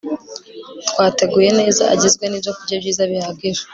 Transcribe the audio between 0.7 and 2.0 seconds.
twateguye neza